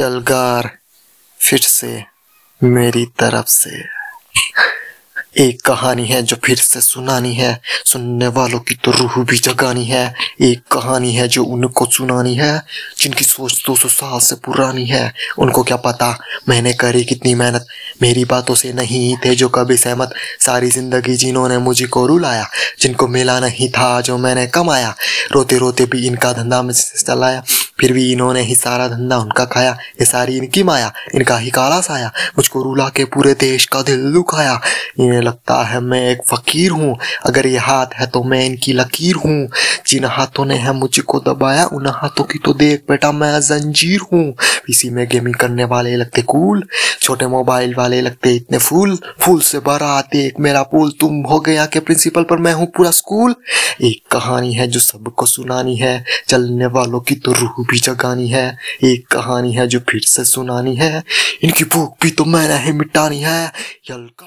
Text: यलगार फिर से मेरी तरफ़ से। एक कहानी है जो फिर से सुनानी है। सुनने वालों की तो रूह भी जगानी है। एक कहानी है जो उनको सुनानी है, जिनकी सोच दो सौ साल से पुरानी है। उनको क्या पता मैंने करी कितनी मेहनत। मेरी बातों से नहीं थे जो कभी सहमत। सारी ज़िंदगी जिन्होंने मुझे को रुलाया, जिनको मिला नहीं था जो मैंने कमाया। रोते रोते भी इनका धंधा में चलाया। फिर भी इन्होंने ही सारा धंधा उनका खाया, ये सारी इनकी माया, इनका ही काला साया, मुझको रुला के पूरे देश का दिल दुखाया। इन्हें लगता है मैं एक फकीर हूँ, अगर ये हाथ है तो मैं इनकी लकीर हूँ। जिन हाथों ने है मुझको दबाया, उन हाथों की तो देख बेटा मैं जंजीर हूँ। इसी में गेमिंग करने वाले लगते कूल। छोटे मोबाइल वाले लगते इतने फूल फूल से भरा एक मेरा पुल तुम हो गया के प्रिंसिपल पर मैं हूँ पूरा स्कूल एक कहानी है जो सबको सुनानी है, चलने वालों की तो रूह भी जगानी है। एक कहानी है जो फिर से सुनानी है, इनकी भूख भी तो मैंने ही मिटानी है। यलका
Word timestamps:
यलगार 0.00 0.70
फिर 1.40 1.58
से 1.58 2.02
मेरी 2.60 3.06
तरफ़ 3.06 3.48
से। 3.48 4.00
एक 5.38 5.60
कहानी 5.62 6.06
है 6.06 6.22
जो 6.22 6.36
फिर 6.44 6.56
से 6.56 6.80
सुनानी 6.80 7.34
है। 7.34 7.60
सुनने 7.84 8.26
वालों 8.28 8.58
की 8.58 8.74
तो 8.74 8.90
रूह 8.90 9.14
भी 9.24 9.36
जगानी 9.38 9.84
है। 9.84 10.14
एक 10.40 10.62
कहानी 10.72 11.14
है 11.14 11.28
जो 11.28 11.44
उनको 11.44 11.86
सुनानी 11.86 12.34
है, 12.34 12.62
जिनकी 12.98 13.24
सोच 13.24 13.62
दो 13.66 13.76
सौ 13.76 13.88
साल 13.88 14.18
से 14.20 14.34
पुरानी 14.36 14.84
है। 14.84 15.12
उनको 15.38 15.62
क्या 15.62 15.76
पता 15.76 16.18
मैंने 16.48 16.72
करी 16.72 17.04
कितनी 17.04 17.34
मेहनत। 17.34 17.66
मेरी 18.02 18.24
बातों 18.24 18.54
से 18.54 18.72
नहीं 18.72 19.16
थे 19.16 19.34
जो 19.34 19.48
कभी 19.48 19.76
सहमत। 19.76 20.14
सारी 20.40 20.70
ज़िंदगी 20.70 21.16
जिन्होंने 21.16 21.58
मुझे 21.58 21.86
को 21.86 22.06
रुलाया, 22.06 22.48
जिनको 22.80 23.08
मिला 23.08 23.40
नहीं 23.40 23.68
था 23.68 24.00
जो 24.00 24.18
मैंने 24.18 24.46
कमाया। 24.46 24.94
रोते 25.32 25.58
रोते 25.58 25.84
भी 25.84 26.06
इनका 26.06 26.32
धंधा 26.32 26.62
में 26.62 26.74
चलाया। 26.74 27.42
फिर 27.80 27.92
भी 27.92 28.10
इन्होंने 28.12 28.40
ही 28.42 28.54
सारा 28.54 28.86
धंधा 28.88 29.16
उनका 29.16 29.44
खाया, 29.44 29.70
ये 29.70 30.04
सारी 30.04 30.36
इनकी 30.36 30.62
माया, 30.62 30.92
इनका 31.14 31.36
ही 31.38 31.50
काला 31.50 31.80
साया, 31.80 32.10
मुझको 32.38 32.62
रुला 32.62 32.88
के 32.88 33.04
पूरे 33.04 33.32
देश 33.34 33.64
का 33.66 33.82
दिल 33.82 34.12
दुखाया। 34.12 34.60
इन्हें 35.00 35.20
लगता 35.20 35.62
है 35.64 35.80
मैं 35.80 36.00
एक 36.10 36.22
फकीर 36.28 36.70
हूँ, 36.70 36.96
अगर 37.26 37.46
ये 37.46 37.58
हाथ 37.58 37.94
है 37.94 38.06
तो 38.06 38.22
मैं 38.22 38.44
इनकी 38.46 38.72
लकीर 38.72 39.16
हूँ। 39.16 39.48
जिन 39.86 40.04
हाथों 40.04 40.44
ने 40.44 40.56
है 40.56 40.72
मुझको 40.72 41.20
दबाया, 41.20 41.64
उन 41.66 41.86
हाथों 41.86 42.24
की 42.24 42.38
तो 42.38 42.52
देख 42.54 42.84
बेटा 42.88 43.12
मैं 43.12 43.40
जंजीर 43.40 44.00
हूँ। 44.12 44.34
इसी 44.70 44.90
में 44.90 45.06
गेमिंग 45.08 45.34
करने 45.34 45.64
वाले 45.64 45.96
लगते 45.96 46.22
कूल। 46.22 46.62
छोटे 47.10 47.26
मोबाइल 47.26 47.74
वाले 47.74 48.00
लगते 48.00 48.30
इतने 48.30 48.58
फूल 48.58 48.94
फूल 49.20 49.40
से 49.40 49.58
भरा 49.58 49.98
एक 50.16 50.38
मेरा 50.40 50.62
पुल 50.62 50.90
तुम 50.90 51.22
हो 51.22 51.40
गया 51.40 51.66
के 51.66 51.80
प्रिंसिपल 51.80 52.22
पर 52.22 52.38
मैं 52.38 52.52
हूँ 52.52 52.66
पूरा 52.66 52.90
स्कूल 52.90 53.34
एक 53.82 54.02
कहानी 54.12 54.52
है 54.54 54.66
जो 54.66 54.80
सबको 54.80 55.26
सुनानी 55.26 55.76
है, 55.76 56.04
चलने 56.28 56.66
वालों 56.66 57.00
की 57.00 57.14
तो 57.14 57.32
रूह 57.32 57.64
भी 57.70 57.78
जगानी 57.78 58.28
है। 58.28 58.56
एक 58.84 59.06
कहानी 59.06 59.52
है 59.52 59.66
जो 59.66 59.78
फिर 59.90 60.00
से 60.00 60.24
सुनानी 60.24 60.74
है, 60.76 61.02
इनकी 61.42 61.64
भूख 61.64 61.96
भी 62.02 62.10
तो 62.10 62.24
मैंने 62.24 62.58
ही 62.58 62.72
मिटानी 62.72 63.20
है। 63.20 63.44
यलका 63.90 64.18